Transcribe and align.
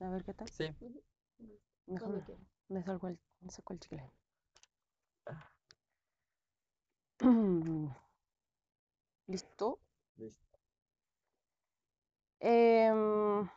A 0.00 0.08
ver 0.10 0.24
qué 0.24 0.32
tal. 0.32 0.48
Sí. 0.48 0.72
Quieras. 1.86 2.30
me 2.68 2.82
salgo 2.82 3.08
el, 3.08 3.18
me 3.40 3.50
saco 3.50 3.72
el 3.72 3.80
chicle. 3.80 4.12
¿Listo? 9.26 9.80
Listo. 10.16 10.58
Em, 12.40 13.48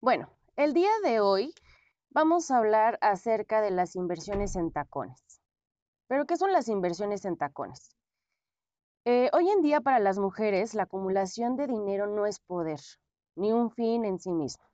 bueno, 0.00 0.30
el 0.56 0.72
día 0.72 0.90
de 1.04 1.20
hoy 1.20 1.54
vamos 2.08 2.50
a 2.50 2.56
hablar 2.56 2.98
acerca 3.02 3.60
de 3.60 3.70
las 3.70 3.94
inversiones 3.96 4.56
en 4.56 4.72
tacones. 4.72 5.42
¿Pero 6.06 6.26
qué 6.26 6.38
son 6.38 6.52
las 6.52 6.68
inversiones 6.68 7.26
en 7.26 7.36
tacones? 7.36 7.94
Eh, 9.04 9.28
hoy 9.34 9.50
en 9.50 9.60
día 9.60 9.82
para 9.82 9.98
las 9.98 10.18
mujeres 10.18 10.74
la 10.74 10.84
acumulación 10.84 11.56
de 11.56 11.66
dinero 11.66 12.06
no 12.06 12.24
es 12.24 12.40
poder, 12.40 12.80
ni 13.36 13.52
un 13.52 13.70
fin 13.70 14.06
en 14.06 14.18
sí 14.18 14.32
mismo. 14.32 14.64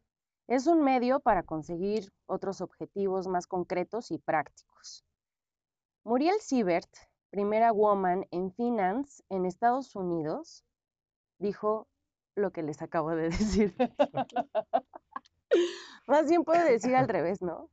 Es 0.47 0.67
un 0.67 0.83
medio 0.83 1.21
para 1.21 1.43
conseguir 1.43 2.13
otros 2.27 2.61
objetivos 2.61 3.27
más 3.27 3.47
concretos 3.47 4.11
y 4.11 4.19
prácticos. 4.19 5.05
Muriel 6.05 6.39
Siebert, 6.41 6.91
primera 7.31 7.73
woman 7.73 8.27
en 8.31 8.53
finance 8.53 9.23
en 9.31 9.47
Estados 9.47 9.97
Unidos, 9.97 10.63
dijo 11.39 11.89
lo 12.35 12.51
que 12.53 12.63
les 12.63 12.83
acabo 12.83 13.11
de 13.11 13.23
decir. 13.31 13.75
Más 16.07 16.29
bien 16.29 16.45
puedo 16.45 16.63
decir 16.63 16.95
al 16.95 17.09
revés, 17.09 17.41
¿no? 17.41 17.71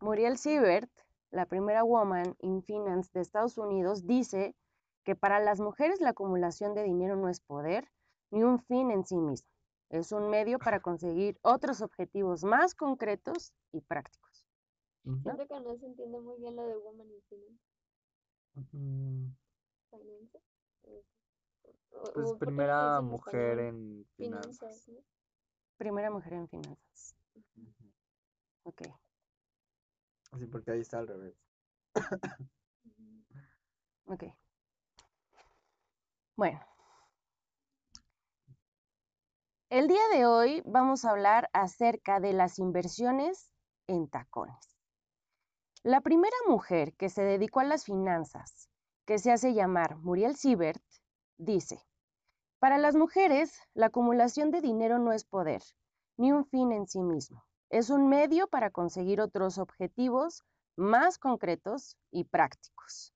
Muriel 0.00 0.38
Siebert, 0.38 0.90
la 1.30 1.44
primera 1.44 1.84
woman 1.84 2.34
in 2.40 2.62
finance 2.62 3.10
de 3.12 3.20
Estados 3.20 3.58
Unidos, 3.58 4.06
dice 4.06 4.56
que 5.04 5.14
para 5.14 5.38
las 5.38 5.60
mujeres 5.60 6.00
la 6.00 6.10
acumulación 6.10 6.74
de 6.74 6.82
dinero 6.82 7.16
no 7.16 7.28
es 7.28 7.40
poder 7.40 7.90
ni 8.30 8.42
un 8.42 8.58
fin 8.58 8.90
en 8.90 9.04
sí 9.04 9.16
mismo. 9.16 9.51
Es 9.92 10.10
un 10.10 10.30
medio 10.30 10.58
para 10.58 10.80
conseguir 10.80 11.38
otros 11.42 11.82
objetivos 11.82 12.44
más 12.44 12.74
concretos 12.74 13.52
y 13.72 13.82
prácticos. 13.82 14.46
Ujú. 15.04 15.20
Siento 15.22 15.46
que 15.46 15.60
no 15.60 15.76
se 15.76 15.84
entiende 15.86 16.18
muy 16.18 16.40
bien 16.40 16.56
lo 16.56 16.66
de 16.66 16.76
Woman 16.78 17.08
in 17.10 17.22
Finance. 17.28 17.62
Mm, 18.72 19.26
finance. 19.90 20.42
eh, 20.84 21.04
o- 21.92 22.12
Pues 22.14 22.14
¿por 22.14 22.14
qué 22.14 22.24
lo 22.24 22.38
primera 22.38 23.00
mujer 23.02 23.58
en 23.58 24.06
finanzas. 24.16 24.58
Finanzas, 24.58 24.88
¿no? 24.88 25.04
Primera 25.76 26.10
mujer 26.10 26.32
en 26.32 26.48
finanzas. 26.48 27.14
Ujú. 27.34 27.92
Ok. 28.64 28.82
Sí, 30.38 30.46
porque 30.46 30.70
ahí 30.70 30.80
está 30.80 31.00
al 31.00 31.08
revés. 31.08 31.34
Ok. 34.06 34.24
Bueno. 36.36 36.71
El 39.72 39.88
día 39.88 40.06
de 40.12 40.26
hoy 40.26 40.62
vamos 40.66 41.06
a 41.06 41.12
hablar 41.12 41.48
acerca 41.54 42.20
de 42.20 42.34
las 42.34 42.58
inversiones 42.58 43.50
en 43.86 44.06
tacones. 44.06 44.76
La 45.82 46.02
primera 46.02 46.36
mujer 46.46 46.92
que 46.92 47.08
se 47.08 47.22
dedicó 47.22 47.60
a 47.60 47.64
las 47.64 47.86
finanzas, 47.86 48.68
que 49.06 49.18
se 49.18 49.32
hace 49.32 49.54
llamar 49.54 49.96
Muriel 49.96 50.36
Siebert, 50.36 50.84
dice, 51.38 51.80
para 52.58 52.76
las 52.76 52.96
mujeres 52.96 53.58
la 53.72 53.86
acumulación 53.86 54.50
de 54.50 54.60
dinero 54.60 54.98
no 54.98 55.10
es 55.10 55.24
poder, 55.24 55.62
ni 56.18 56.32
un 56.32 56.44
fin 56.44 56.70
en 56.72 56.86
sí 56.86 57.00
mismo. 57.00 57.42
Es 57.70 57.88
un 57.88 58.10
medio 58.10 58.48
para 58.48 58.68
conseguir 58.68 59.22
otros 59.22 59.56
objetivos 59.56 60.44
más 60.76 61.16
concretos 61.16 61.96
y 62.10 62.24
prácticos. 62.24 63.14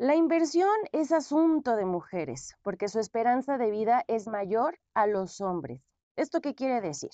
La 0.00 0.16
inversión 0.16 0.74
es 0.92 1.12
asunto 1.12 1.76
de 1.76 1.84
mujeres 1.84 2.56
porque 2.62 2.88
su 2.88 2.98
esperanza 3.00 3.58
de 3.58 3.70
vida 3.70 4.02
es 4.08 4.28
mayor 4.28 4.80
a 4.94 5.06
los 5.06 5.42
hombres. 5.42 5.82
¿Esto 6.16 6.40
qué 6.40 6.54
quiere 6.54 6.80
decir? 6.80 7.10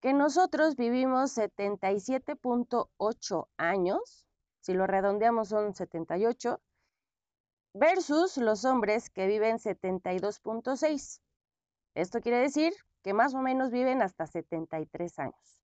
Que 0.00 0.12
nosotros 0.12 0.76
vivimos 0.76 1.36
77.8 1.36 3.48
años, 3.56 4.25
si 4.66 4.74
lo 4.74 4.88
redondeamos 4.88 5.50
son 5.50 5.74
78, 5.74 6.60
versus 7.72 8.36
los 8.36 8.64
hombres 8.64 9.10
que 9.10 9.28
viven 9.28 9.58
72.6. 9.58 11.20
Esto 11.94 12.20
quiere 12.20 12.38
decir 12.38 12.74
que 13.04 13.14
más 13.14 13.32
o 13.34 13.38
menos 13.38 13.70
viven 13.70 14.02
hasta 14.02 14.26
73 14.26 15.20
años. 15.20 15.62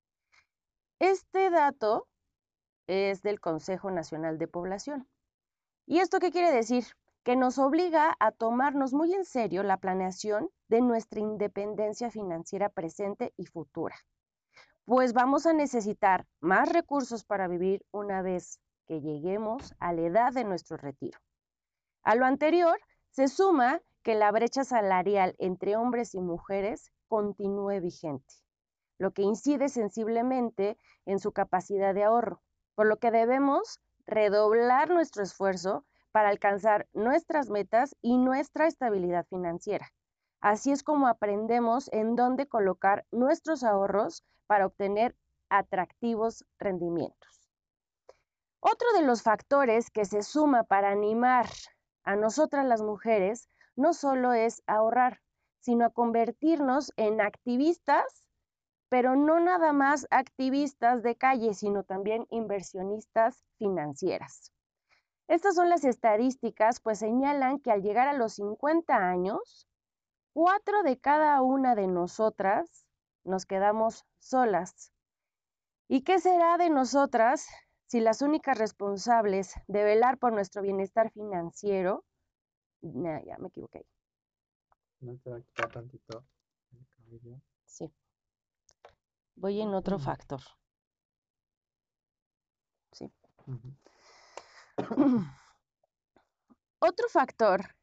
Este 1.01 1.51
dato 1.51 2.07
es 2.87 3.23
del 3.23 3.41
Consejo 3.41 3.91
Nacional 3.91 4.39
de 4.39 4.47
Población. 4.47 5.09
¿Y 5.84 5.99
esto 5.99 6.21
qué 6.21 6.31
quiere 6.31 6.53
decir? 6.53 6.84
Que 7.25 7.34
nos 7.34 7.59
obliga 7.59 8.17
a 8.21 8.31
tomarnos 8.31 8.93
muy 8.93 9.15
en 9.15 9.25
serio 9.25 9.65
la 9.65 9.79
planeación 9.79 10.49
de 10.69 10.81
nuestra 10.81 11.19
independencia 11.19 12.09
financiera 12.09 12.69
presente 12.69 13.34
y 13.37 13.47
futura. 13.47 13.97
Pues 14.84 15.13
vamos 15.13 15.47
a 15.47 15.53
necesitar 15.53 16.25
más 16.39 16.73
recursos 16.73 17.25
para 17.25 17.49
vivir 17.49 17.84
una 17.91 18.23
vez 18.23 18.61
lleguemos 19.00 19.75
a 19.78 19.92
la 19.92 20.03
edad 20.03 20.32
de 20.32 20.44
nuestro 20.44 20.76
retiro. 20.76 21.19
A 22.03 22.14
lo 22.14 22.26
anterior 22.26 22.78
se 23.10 23.28
suma 23.28 23.80
que 24.03 24.14
la 24.14 24.32
brecha 24.32 24.64
salarial 24.64 25.34
entre 25.38 25.76
hombres 25.76 26.14
y 26.14 26.20
mujeres 26.20 26.92
continúe 27.08 27.80
vigente, 27.80 28.34
lo 28.98 29.12
que 29.12 29.22
incide 29.22 29.69
sensiblemente 29.69 30.78
en 31.06 31.19
su 31.19 31.32
capacidad 31.32 31.94
de 31.94 32.04
ahorro, 32.04 32.42
por 32.75 32.86
lo 32.86 32.98
que 32.98 33.10
debemos 33.10 33.80
redoblar 34.06 34.91
nuestro 34.91 35.22
esfuerzo 35.22 35.84
para 36.10 36.28
alcanzar 36.28 36.88
nuestras 36.92 37.50
metas 37.50 37.97
y 38.03 38.19
nuestra 38.19 38.66
estabilidad 38.66 39.26
financiera. 39.26 39.92
Así 40.41 40.72
es 40.72 40.82
como 40.82 41.06
aprendemos 41.06 41.88
en 41.92 42.16
dónde 42.16 42.48
colocar 42.48 43.06
nuestros 43.12 43.62
ahorros 43.62 44.24
para 44.47 44.66
obtener 44.66 45.14
atractivos 45.48 46.44
rendimientos. 46.59 47.41
Otro 48.65 48.93
de 48.93 49.03
los 49.03 49.25
factores 49.25 49.91
que 49.91 50.05
se 50.05 50.23
suma 50.23 50.62
para 50.62 50.91
animar 50.91 51.47
a 52.05 52.15
nosotras 52.15 52.65
las 52.65 52.81
mujeres 52.81 53.49
no 53.75 53.93
solo 53.93 54.34
es 54.34 54.62
ahorrar, 54.69 55.21
sino 55.59 55.84
a 55.84 55.91
convertirnos 55.91 56.93
en 56.97 57.21
activistas, 57.21 58.25
pero 58.89 59.17
no 59.17 59.41
nada 59.41 59.72
más 59.72 60.06
activistas 60.11 61.03
de 61.03 61.17
calle, 61.17 61.55
sino 61.55 61.83
también 61.83 62.28
inversionistas 62.31 63.45
financieras. 63.59 64.53
Estas 65.27 65.56
son 65.56 65.69
las 65.69 65.83
estadísticas, 65.83 66.78
pues 66.78 67.01
señalan 67.01 67.59
que 67.59 67.72
al 67.72 67.83
llegar 67.83 68.06
a 68.06 68.12
los 68.12 68.34
50 68.34 68.95
años, 68.95 69.67
cuatro 70.33 70.84
de 70.84 71.01
cada 71.01 71.42
una 71.42 71.75
de 71.75 71.89
nosotras 71.89 72.86
nos 73.25 73.45
quedamos 73.45 74.07
solas. 74.21 74.92
¿Y 75.89 76.03
qué 76.03 76.21
será 76.21 76.59
de 76.59 76.71
nosotras 76.71 77.48
si 77.92 78.00
las 78.00 78.22
únicas 78.22 78.56
responsables 78.56 79.53
de 79.68 79.84
velar 79.84 80.16
por 80.16 80.33
nuestro 80.33 80.62
bienestar 80.62 81.10
financiero, 81.10 82.06
nah, 82.80 83.21
ya 83.22 83.36
me 83.36 83.48
equivoqué, 83.48 83.84
¿No 85.00 85.15
te 85.18 85.28
va 85.28 85.36
a 85.36 85.42
quitar 85.42 85.71
tantito 85.71 86.24
el 86.72 86.86
cabello? 86.89 87.39
sí, 87.66 87.92
voy 89.34 89.60
en 89.60 89.74
otro 89.74 89.98
factor, 89.98 90.41
sí. 92.92 93.12
Otro 96.78 97.09
factor 97.10 97.77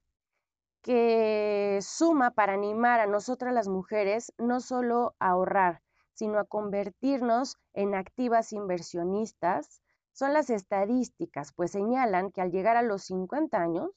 que 0.82 1.78
suma 1.84 2.32
para 2.32 2.54
animar 2.54 3.00
a 3.00 3.06
nosotras 3.06 3.54
las 3.54 3.68
mujeres 3.68 4.34
no 4.40 4.60
solo 4.60 5.16
a 5.20 5.30
ahorrar, 5.30 5.84
sino 6.14 6.40
a 6.40 6.46
convertirnos 6.46 7.58
en 7.74 7.94
activas 7.94 8.54
inversionistas, 8.54 9.84
son 10.20 10.34
las 10.34 10.50
estadísticas, 10.50 11.54
pues 11.54 11.72
señalan 11.72 12.34
que 12.34 12.42
al 12.42 12.52
llegar 12.52 12.76
a 12.76 12.82
los 12.82 13.04
50 13.04 13.58
años, 13.58 13.90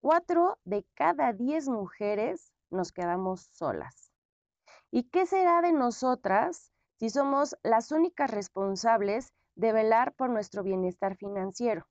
4 0.00 0.56
de 0.62 0.86
cada 0.94 1.32
10 1.32 1.68
mujeres 1.68 2.52
nos 2.70 2.92
quedamos 2.92 3.40
solas. 3.54 4.12
¿Y 4.92 5.10
qué 5.10 5.26
será 5.26 5.60
de 5.60 5.72
nosotras 5.72 6.70
si 7.00 7.10
somos 7.10 7.56
las 7.64 7.90
únicas 7.90 8.30
responsables 8.30 9.32
de 9.56 9.72
velar 9.72 10.14
por 10.14 10.30
nuestro 10.30 10.62
bienestar 10.62 11.16
financiero? 11.16 11.88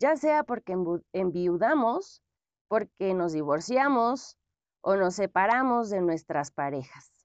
Ya 0.00 0.16
sea 0.16 0.42
porque 0.42 0.76
enviudamos, 1.12 2.24
porque 2.66 3.14
nos 3.14 3.32
divorciamos 3.32 4.36
o 4.80 4.96
nos 4.96 5.14
separamos 5.14 5.90
de 5.90 6.00
nuestras 6.00 6.50
parejas. 6.50 7.19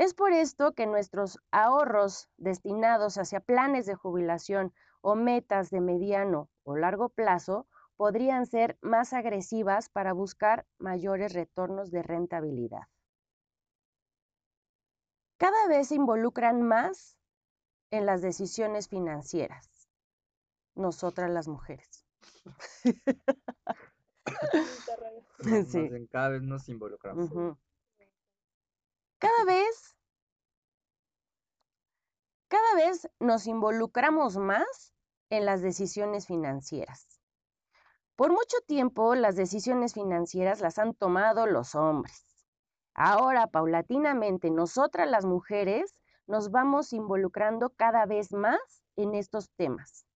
Es 0.00 0.14
por 0.14 0.32
esto 0.32 0.72
que 0.72 0.86
nuestros 0.86 1.38
ahorros 1.50 2.30
destinados 2.38 3.18
hacia 3.18 3.40
planes 3.40 3.84
de 3.84 3.94
jubilación 3.94 4.72
o 5.02 5.14
metas 5.14 5.68
de 5.68 5.82
mediano 5.82 6.48
o 6.62 6.74
largo 6.74 7.10
plazo 7.10 7.66
podrían 7.98 8.46
ser 8.46 8.78
más 8.80 9.12
agresivas 9.12 9.90
para 9.90 10.14
buscar 10.14 10.66
mayores 10.78 11.34
retornos 11.34 11.90
de 11.90 12.02
rentabilidad. 12.02 12.84
Cada 15.36 15.68
vez 15.68 15.88
se 15.88 15.96
involucran 15.96 16.62
más 16.62 17.18
en 17.90 18.06
las 18.06 18.22
decisiones 18.22 18.88
financieras, 18.88 19.68
nosotras 20.74 21.28
las 21.28 21.46
mujeres. 21.46 22.06
cada 26.10 26.30
vez 26.30 26.40
nos 26.40 26.70
involucramos. 26.70 27.28
Cada 29.20 29.44
vez, 29.44 29.98
cada 32.48 32.74
vez 32.74 33.06
nos 33.20 33.46
involucramos 33.46 34.38
más 34.38 34.94
en 35.28 35.44
las 35.44 35.60
decisiones 35.60 36.26
financieras. 36.26 37.20
Por 38.16 38.30
mucho 38.30 38.56
tiempo 38.66 39.14
las 39.14 39.36
decisiones 39.36 39.92
financieras 39.92 40.62
las 40.62 40.78
han 40.78 40.94
tomado 40.94 41.46
los 41.46 41.74
hombres. 41.74 42.24
Ahora, 42.94 43.46
paulatinamente, 43.46 44.50
nosotras 44.50 45.06
las 45.10 45.26
mujeres 45.26 45.94
nos 46.26 46.50
vamos 46.50 46.94
involucrando 46.94 47.68
cada 47.76 48.06
vez 48.06 48.32
más 48.32 48.58
en 48.96 49.14
estos 49.14 49.50
temas. 49.50 50.06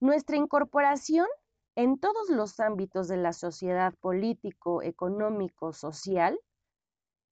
Nuestra 0.00 0.36
incorporación 0.36 1.26
en 1.76 1.98
todos 1.98 2.30
los 2.30 2.60
ámbitos 2.60 3.08
de 3.08 3.18
la 3.18 3.34
sociedad 3.34 3.92
político, 4.00 4.82
económico, 4.82 5.74
social, 5.74 6.40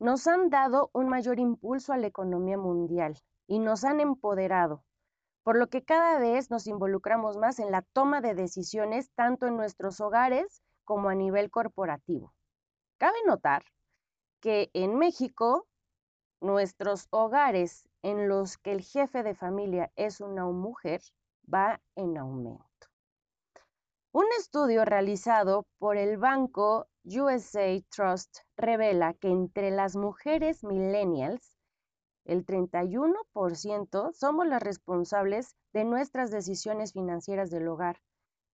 nos 0.00 0.26
han 0.26 0.49
dado 0.49 0.91
un 0.94 1.08
mayor 1.08 1.38
impulso 1.38 1.93
a 1.93 1.99
la 1.99 2.06
economía 2.06 2.56
mundial 2.56 3.19
y 3.47 3.58
nos 3.58 3.85
han 3.85 4.00
empoderado, 4.00 4.82
por 5.43 5.56
lo 5.56 5.69
que 5.69 5.85
cada 5.85 6.19
vez 6.19 6.50
nos 6.50 6.67
involucramos 6.67 7.37
más 7.37 7.58
en 7.58 7.70
la 7.70 7.82
toma 7.82 8.23
de 8.23 8.35
decisiones 8.35 9.11
tanto 9.14 9.47
en 9.47 9.56
nuestros 9.56 10.00
hogares 10.00 10.62
como 10.85 11.11
a 11.11 11.14
nivel 11.14 11.50
corporativo. 11.50 12.32
Cabe 12.99 13.19
notar 13.26 13.62
que 14.41 14.70
en 14.73 14.97
México, 14.97 15.67
nuestros 16.41 17.06
hogares 17.11 17.87
en 18.03 18.26
los 18.26 18.56
que 18.56 18.73
el 18.73 18.81
jefe 18.81 19.23
de 19.23 19.35
familia 19.35 19.93
es 19.96 20.23
una 20.23 20.46
mujer 20.46 21.03
va 21.53 21.81
en 21.94 22.17
aumento. 22.17 22.69
Un 24.12 24.24
estudio 24.40 24.84
realizado 24.84 25.68
por 25.78 25.96
el 25.96 26.16
banco 26.16 26.88
USA 27.04 27.80
Trust 27.94 28.38
revela 28.56 29.14
que 29.14 29.28
entre 29.28 29.70
las 29.70 29.94
mujeres 29.94 30.64
millennials, 30.64 31.56
el 32.24 32.44
31% 32.44 34.12
somos 34.12 34.46
las 34.48 34.60
responsables 34.64 35.54
de 35.72 35.84
nuestras 35.84 36.32
decisiones 36.32 36.92
financieras 36.92 37.50
del 37.50 37.68
hogar, 37.68 38.02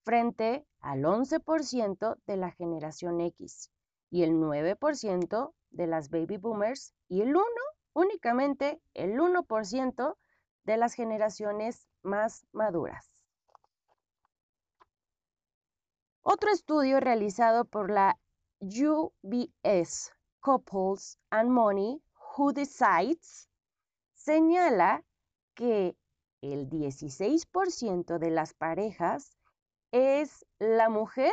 frente 0.04 0.66
al 0.80 1.04
11% 1.04 2.18
de 2.26 2.36
la 2.36 2.50
generación 2.50 3.22
X 3.22 3.70
y 4.10 4.24
el 4.24 4.32
9% 4.32 5.54
de 5.70 5.86
las 5.86 6.10
baby 6.10 6.36
boomers 6.36 6.92
y 7.08 7.22
el 7.22 7.34
1, 7.34 7.42
únicamente 7.94 8.78
el 8.92 9.18
1% 9.18 10.16
de 10.64 10.76
las 10.76 10.92
generaciones 10.92 11.88
más 12.02 12.46
maduras. 12.52 13.15
Otro 16.28 16.50
estudio 16.50 16.98
realizado 16.98 17.66
por 17.66 17.88
la 17.88 18.18
UBS 18.60 20.10
Couples 20.40 21.20
and 21.30 21.50
Money 21.50 22.02
Who 22.36 22.52
Decides 22.52 23.48
señala 24.12 25.04
que 25.54 25.96
el 26.42 26.68
16% 26.68 28.18
de 28.18 28.30
las 28.30 28.54
parejas 28.54 29.36
es 29.92 30.44
la 30.58 30.88
mujer 30.88 31.32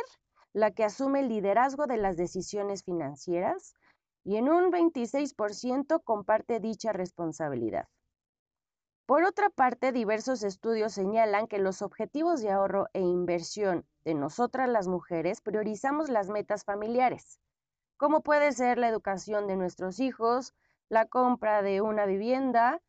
la 0.52 0.70
que 0.70 0.84
asume 0.84 1.18
el 1.18 1.28
liderazgo 1.28 1.88
de 1.88 1.96
las 1.96 2.16
decisiones 2.16 2.84
financieras 2.84 3.74
y 4.22 4.36
en 4.36 4.48
un 4.48 4.70
26% 4.70 6.04
comparte 6.04 6.60
dicha 6.60 6.92
responsabilidad. 6.92 7.88
Por 9.06 9.22
otra 9.24 9.50
parte, 9.50 9.92
diversos 9.92 10.42
estudios 10.42 10.94
señalan 10.94 11.46
que 11.46 11.58
los 11.58 11.82
objetivos 11.82 12.40
de 12.40 12.50
ahorro 12.50 12.86
e 12.94 13.00
inversión 13.00 13.86
de 14.02 14.14
nosotras 14.14 14.66
las 14.66 14.88
mujeres 14.88 15.42
priorizamos 15.42 16.08
las 16.08 16.30
metas 16.30 16.64
familiares, 16.64 17.38
como 17.98 18.22
puede 18.22 18.52
ser 18.52 18.78
la 18.78 18.88
educación 18.88 19.46
de 19.46 19.56
nuestros 19.56 20.00
hijos, 20.00 20.54
la 20.88 21.04
compra 21.04 21.60
de 21.60 21.82
una 21.82 22.06
vivienda, 22.06 22.80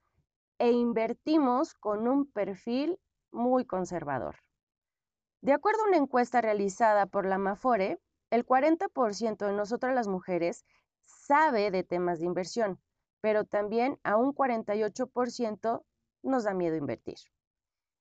e 0.58 0.72
invertimos 0.72 1.74
con 1.74 2.08
un 2.08 2.32
perfil 2.32 2.98
muy 3.34 3.66
conservador. 3.66 4.38
De 5.42 5.52
acuerdo 5.52 5.84
a 5.84 5.88
una 5.90 5.98
encuesta 5.98 6.40
realizada 6.40 7.08
por 7.08 7.26
la 7.26 7.38
Mafore, 7.38 8.00
el 8.30 8.46
40% 8.46 9.46
de 9.46 9.52
nosotras 9.52 9.94
las 9.94 10.08
mujeres 10.08 10.64
sabe 11.04 11.72
de 11.72 11.84
temas 11.84 12.20
de 12.20 12.26
inversión, 12.26 12.80
pero 13.20 13.44
también 13.44 14.00
a 14.04 14.16
un 14.16 14.34
48% 14.34 15.84
nos 16.26 16.44
da 16.44 16.54
miedo 16.54 16.76
invertir. 16.76 17.18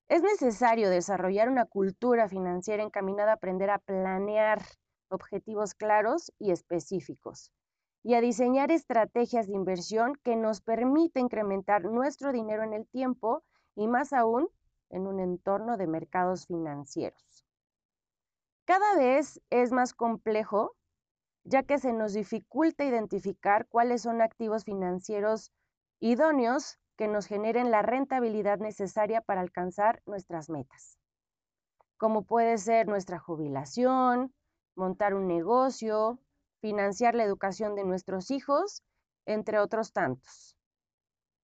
Es 0.09 0.23
necesario 0.23 0.91
desarrollar 0.91 1.49
una 1.49 1.65
cultura 1.65 2.29
financiera 2.29 2.83
encaminada 2.83 3.33
a 3.33 3.35
aprender 3.35 3.71
a 3.71 3.79
planear 3.79 4.63
objetivos 5.09 5.75
claros 5.75 6.33
y 6.39 6.51
específicos 6.51 7.53
y 8.03 8.15
a 8.15 8.21
diseñar 8.21 8.71
estrategias 8.71 9.47
de 9.47 9.55
inversión 9.55 10.15
que 10.23 10.37
nos 10.37 10.61
permita 10.61 11.21
incrementar 11.21 11.85
nuestro 11.85 12.33
dinero 12.33 12.63
en 12.63 12.75
el 12.75 12.87
tiempo 12.87 13.43
y 13.75 13.89
más 13.89 14.13
aún 14.13 14.49
en 14.91 15.07
un 15.07 15.21
entorno 15.21 15.77
de 15.79 15.87
mercados 15.87 16.47
financieros. 16.47 17.47
Cada 18.67 18.97
vez 18.97 19.41
es 19.51 19.73
más 19.73 19.95
complejo 19.95 20.77
ya 21.45 21.63
que 21.63 21.79
se 21.79 21.93
nos 21.93 22.15
dificulta 22.15 22.85
identificar 22.85 23.67
cuáles 23.69 24.03
son 24.03 24.23
activos 24.23 24.65
financieros 24.65 25.53
idóneos 26.01 26.79
que 26.97 27.09
nos 27.09 27.27
generen 27.27 27.71
la 27.71 27.83
rentabilidad 27.83 28.59
necesaria 28.59 29.21
para 29.21 29.41
alcanzar 29.41 30.03
nuestras 30.07 30.49
metas, 30.49 30.99
como 31.97 32.23
puede 32.23 32.59
ser 32.59 32.87
nuestra 32.87 33.19
jubilación, 33.19 34.33
montar 34.75 35.15
un 35.15 35.27
negocio, 35.27 36.19
financiar 36.61 37.15
la 37.15 37.25
educación 37.25 37.75
de 37.75 37.85
nuestros 37.85 38.31
hijos, 38.31 38.83
entre 39.27 39.59
otros 39.59 39.93
tantos. 39.93 40.57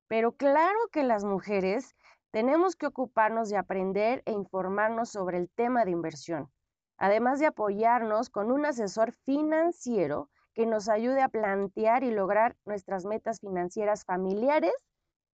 Pero 0.09 0.33
claro 0.33 0.79
que 0.93 1.03
las 1.03 1.25
mujeres 1.25 1.95
tenemos 2.31 2.77
que 2.77 2.87
ocuparnos 2.87 3.49
de 3.49 3.57
aprender 3.57 4.23
e 4.25 4.33
informarnos 4.33 5.11
sobre 5.11 5.39
el 5.39 5.51
tema 5.51 5.85
de 5.85 5.91
inversión, 5.91 6.51
además 6.97 7.41
de 7.41 7.47
apoyarnos 7.47 8.31
con 8.31 8.53
un 8.53 8.67
asesor 8.67 9.13
financiero 9.25 10.31
que 10.55 10.67
nos 10.67 10.89
ayude 10.89 11.23
a 11.23 11.29
plantear 11.29 12.03
y 12.03 12.11
lograr 12.11 12.57
nuestras 12.65 13.05
metas 13.05 13.41
financieras 13.41 14.05
familiares 14.05 14.75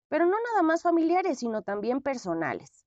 pero 0.07 0.25
no 0.25 0.35
nada 0.51 0.63
más 0.63 0.83
familiares, 0.83 1.39
sino 1.39 1.61
también 1.61 2.01
personales. 2.01 2.85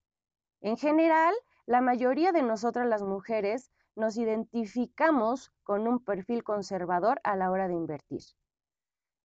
En 0.60 0.76
general, 0.76 1.34
la 1.66 1.80
mayoría 1.80 2.32
de 2.32 2.42
nosotras 2.42 2.86
las 2.86 3.02
mujeres 3.02 3.70
nos 3.94 4.16
identificamos 4.16 5.52
con 5.64 5.86
un 5.86 6.02
perfil 6.02 6.44
conservador 6.44 7.20
a 7.24 7.36
la 7.36 7.50
hora 7.50 7.68
de 7.68 7.74
invertir. 7.74 8.22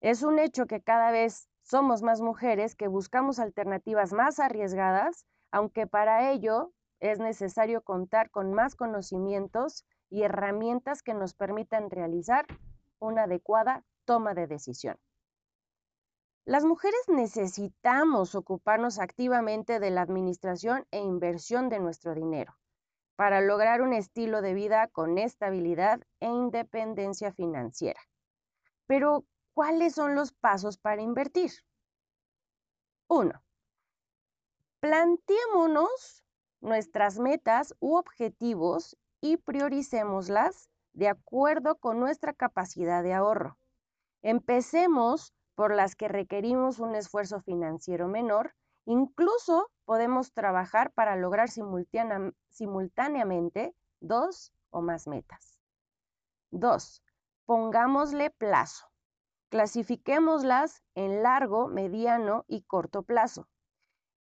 Es 0.02 0.24
un 0.24 0.40
hecho 0.40 0.66
que 0.66 0.82
cada 0.82 1.12
vez 1.12 1.48
somos 1.62 2.02
más 2.02 2.22
mujeres 2.22 2.76
que 2.76 2.88
buscamos 2.88 3.40
alternativas 3.40 4.12
más 4.12 4.40
arriesgadas, 4.40 5.26
aunque 5.52 5.88
para 5.88 6.32
ello 6.32 6.74
es 7.00 7.20
necesario 7.20 7.84
contar 7.84 8.30
con 8.30 8.54
más 8.54 8.76
conocimientos 8.76 9.86
y 10.10 10.24
herramientas 10.24 11.02
que 11.04 11.14
nos 11.14 11.34
permitan 11.34 11.90
realizar 11.90 12.46
una 13.00 13.24
adecuada 13.24 13.84
toma 14.06 14.34
de 14.34 14.48
decisión. 14.48 14.98
Las 16.46 16.66
mujeres 16.66 17.00
necesitamos 17.08 18.36
ocuparnos 18.36 19.00
activamente 19.00 19.80
de 19.80 19.92
la 19.92 20.02
administración 20.02 20.86
e 20.92 21.00
inversión 21.00 21.70
de 21.70 21.80
nuestro 21.80 22.14
dinero 22.14 22.58
para 23.16 23.40
lograr 23.40 23.82
un 23.82 23.94
estilo 23.94 24.42
de 24.42 24.54
vida 24.54 24.88
con 24.88 25.18
estabilidad 25.18 26.02
e 26.20 26.28
independencia 26.28 27.32
financiera. 27.32 28.02
Pero, 28.88 29.24
¿cuáles 29.54 29.96
son 29.96 30.16
los 30.16 30.34
pasos 30.34 30.78
para 30.78 31.02
invertir? 31.02 31.52
1. 33.08 33.42
Planteémonos 34.82 36.26
nuestras 36.60 37.20
metas 37.20 37.74
u 37.80 37.96
objetivos 37.96 38.98
y 39.22 39.38
prioricémoslas 39.38 40.70
de 40.92 41.08
acuerdo 41.08 41.76
con 41.76 42.02
nuestra 42.02 42.34
capacidad 42.34 43.02
de 43.02 43.14
ahorro 43.14 43.58
Empecemos 44.24 45.34
por 45.56 45.74
las 45.74 45.96
que 45.96 46.08
requerimos 46.08 46.80
un 46.80 46.96
esfuerzo 46.96 47.42
financiero 47.42 48.08
menor. 48.08 48.54
Incluso 48.86 49.70
podemos 49.86 50.34
trabajar 50.34 50.92
para 50.92 51.16
lograr 51.16 51.50
simultáneamente 51.50 53.76
dos 54.00 54.54
o 54.72 54.82
más 54.82 55.08
metas. 55.08 55.60
2. 56.52 57.04
Pongámosle 57.46 58.30
plazo. 58.30 58.88
Clasifiquémoslas 59.50 60.84
en 60.96 61.24
largo, 61.24 61.68
mediano 61.68 62.46
y 62.48 62.64
corto 62.64 63.04
plazo. 63.04 63.48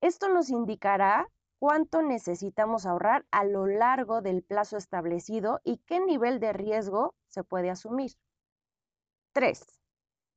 Esto 0.01 0.29
nos 0.29 0.51
indicará 0.51 1.29
cuánto 1.59 2.03
necesitamos 2.03 2.87
ahorrar 2.87 3.25
a 3.31 3.45
lo 3.45 3.67
largo 3.67 4.21
del 4.21 4.43
plazo 4.43 4.77
establecido 4.77 5.61
y 5.65 5.79
qué 5.79 6.01
nivel 6.01 6.41
de 6.41 6.53
riesgo 6.53 7.15
se 7.29 7.45
puede 7.45 7.71
asumir. 7.71 8.13
3. 9.33 9.82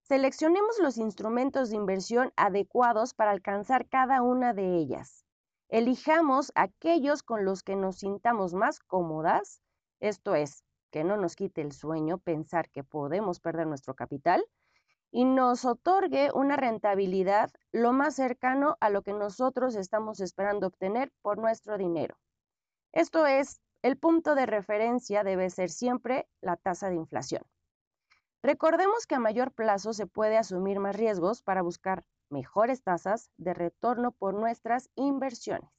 Seleccionemos 0.08 0.78
los 0.78 0.98
instrumentos 1.00 1.72
de 1.72 1.78
inversión 1.78 2.32
adecuados 2.36 3.16
para 3.16 3.32
alcanzar 3.32 3.90
cada 3.90 4.22
una 4.22 4.54
de 4.54 4.76
ellas. 4.76 5.26
Elijamos 5.68 6.52
aquellos 6.54 7.24
con 7.24 7.44
los 7.44 7.64
que 7.64 7.76
nos 7.76 7.98
sintamos 7.98 8.54
más 8.54 8.78
cómodas, 8.80 9.64
esto 10.00 10.36
es, 10.36 10.64
que 10.92 11.04
no 11.04 11.18
nos 11.18 11.36
quite 11.36 11.62
el 11.62 11.72
sueño 11.72 12.20
pensar 12.20 12.70
que 12.70 12.84
podemos 12.84 13.40
perder 13.40 13.66
nuestro 13.66 13.96
capital 13.96 14.46
y 15.10 15.26
nos 15.26 15.66
otorgue 15.66 16.30
una 16.36 16.56
rentabilidad 16.56 17.50
lo 17.72 17.92
más 17.92 18.14
cercano 18.14 18.78
a 18.82 18.92
lo 18.92 19.02
que 19.02 19.14
nosotros 19.14 19.76
estamos 19.76 20.20
esperando 20.20 20.68
obtener 20.68 21.12
por 21.24 21.40
nuestro 21.40 21.80
dinero. 21.80 22.16
Esto 22.92 23.26
es, 23.26 23.60
el 23.82 23.98
punto 23.98 24.36
de 24.36 24.46
referencia 24.46 25.24
debe 25.24 25.50
ser 25.50 25.72
siempre 25.72 26.28
la 26.42 26.58
tasa 26.58 26.90
de 26.90 26.96
inflación. 26.96 27.42
Recordemos 28.46 29.08
que 29.08 29.16
a 29.16 29.20
mayor 29.20 29.52
plazo 29.54 29.92
se 29.92 30.06
puede 30.06 30.38
asumir 30.38 30.80
más 30.80 30.96
riesgos 30.96 31.42
para 31.42 31.64
buscar 31.64 32.04
mejores 32.30 32.84
tasas 32.84 33.32
de 33.38 33.56
retorno 33.56 34.12
por 34.12 34.36
nuestras 34.36 34.92
inversiones. 34.94 35.72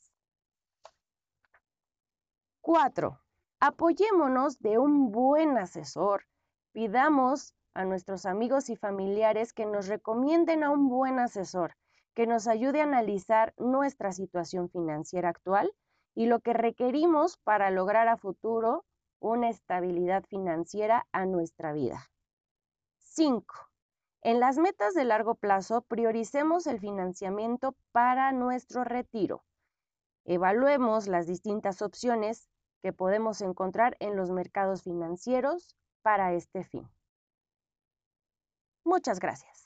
4. 2.63 3.21
Apoyémonos 3.61 4.59
de 4.59 4.79
un 4.79 5.13
buen 5.13 5.57
asesor. 5.59 6.25
Pidamos 6.73 7.55
a 7.73 7.85
nuestros 7.85 8.27
amigos 8.27 8.69
y 8.69 8.75
familiares 8.75 9.53
que 9.53 9.65
nos 9.65 9.87
recomienden 9.87 10.65
a 10.65 10.71
un 10.71 10.89
buen 10.89 11.21
asesor 11.21 11.77
que 12.17 12.27
nos 12.27 12.49
ayude 12.49 12.81
a 12.81 12.85
analizar 12.85 13.55
nuestra 13.59 14.11
situación 14.11 14.71
financiera 14.71 15.29
actual 15.29 15.73
y 16.17 16.27
lo 16.27 16.41
que 16.41 16.53
requerimos 16.53 17.37
para 17.45 17.71
lograr 17.71 18.09
a 18.09 18.17
futuro 18.17 18.85
una 19.21 19.51
estabilidad 19.51 20.25
financiera 20.25 21.07
a 21.13 21.27
nuestra 21.27 21.73
vida. 21.73 22.11
5. 23.17 23.71
En 24.21 24.41
las 24.41 24.59
metas 24.59 24.93
de 24.93 25.07
largo 25.07 25.37
plazo, 25.37 25.81
prioricemos 25.81 26.67
el 26.67 26.79
financiamiento 26.79 27.75
para 27.91 28.31
nuestro 28.33 28.85
retiro. 28.85 29.43
Evaluemos 30.27 31.07
las 31.09 31.27
distintas 31.27 31.81
opciones 31.81 32.51
que 32.83 32.93
podemos 32.93 33.41
encontrar 33.41 33.97
en 34.01 34.17
los 34.17 34.31
mercados 34.31 34.83
financieros 34.83 35.75
para 36.03 36.35
este 36.35 36.63
fin. 36.63 36.87
Muchas 38.85 39.19
gracias. 39.19 39.66